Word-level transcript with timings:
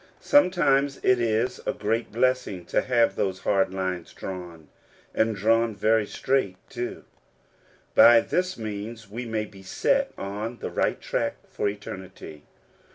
Sometimes 0.19 0.99
it 1.03 1.19
is 1.21 1.59
a 1.67 1.73
great 1.73 2.11
blessing 2.11 2.65
to 2.65 2.81
have 2.81 3.15
those 3.15 3.41
hard 3.41 3.71
lines 3.71 4.11
drawn, 4.13 4.67
and 5.13 5.35
drawn 5.35 5.75
very 5.75 6.07
straight, 6.07 6.57
too. 6.69 7.03
By 7.93 8.21
this 8.21 8.57
means 8.57 9.11
we 9.11 9.27
may 9.27 9.45
be 9.45 9.61
set 9.61 10.11
on 10.17 10.57
the 10.57 10.71
right 10.71 10.99
track 10.99 11.35
for 11.51 11.69
eternity. 11.69 12.45